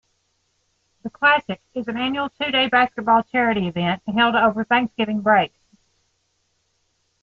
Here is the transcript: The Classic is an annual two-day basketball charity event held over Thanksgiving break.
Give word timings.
The 1.03 1.11
Classic 1.11 1.61
is 1.75 1.87
an 1.87 1.95
annual 1.95 2.29
two-day 2.29 2.69
basketball 2.69 3.21
charity 3.21 3.67
event 3.67 4.01
held 4.07 4.33
over 4.33 4.63
Thanksgiving 4.63 5.21
break. 5.21 5.53